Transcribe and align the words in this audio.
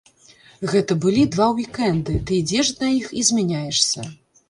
Гэта 0.71 0.95
былі 1.03 1.27
два 1.35 1.47
ўік-энды, 1.61 2.17
ты 2.25 2.41
ідзеш 2.41 2.75
на 2.83 2.93
іх 2.99 3.15
і 3.23 3.31
змяняешся. 3.33 4.13